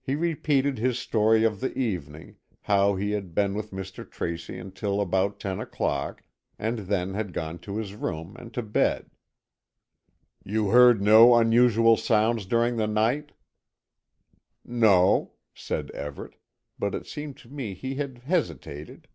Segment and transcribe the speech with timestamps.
[0.00, 4.08] He repeated his story of the evening, how he had been with Mr.
[4.08, 6.22] Tracy until about ten o'clock,
[6.60, 9.10] and then had gone to his room and to bed.
[10.44, 13.32] "You heard no unusual sounds during the night?"
[14.64, 16.36] "No," said Everett,
[16.78, 19.08] but it seemed to me he had hesitated.